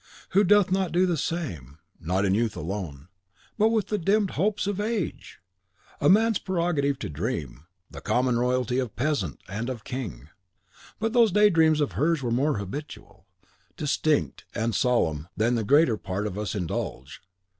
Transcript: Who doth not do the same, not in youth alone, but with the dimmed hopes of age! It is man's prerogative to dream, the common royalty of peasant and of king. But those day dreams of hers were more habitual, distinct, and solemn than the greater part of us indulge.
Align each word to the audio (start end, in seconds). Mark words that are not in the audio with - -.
Who 0.31 0.43
doth 0.43 0.71
not 0.71 0.91
do 0.91 1.05
the 1.05 1.15
same, 1.15 1.77
not 1.99 2.25
in 2.25 2.33
youth 2.33 2.55
alone, 2.57 3.07
but 3.55 3.69
with 3.69 3.89
the 3.89 3.99
dimmed 3.99 4.31
hopes 4.31 4.65
of 4.65 4.79
age! 4.79 5.39
It 6.01 6.05
is 6.07 6.11
man's 6.11 6.39
prerogative 6.39 6.97
to 6.97 7.07
dream, 7.09 7.67
the 7.91 8.01
common 8.01 8.39
royalty 8.39 8.79
of 8.79 8.95
peasant 8.95 9.39
and 9.47 9.69
of 9.69 9.83
king. 9.83 10.29
But 10.97 11.13
those 11.13 11.31
day 11.31 11.51
dreams 11.51 11.79
of 11.81 11.91
hers 11.91 12.23
were 12.23 12.31
more 12.31 12.57
habitual, 12.57 13.27
distinct, 13.77 14.43
and 14.55 14.73
solemn 14.73 15.27
than 15.37 15.53
the 15.53 15.63
greater 15.63 15.97
part 15.97 16.25
of 16.25 16.35
us 16.35 16.55
indulge. 16.55 17.21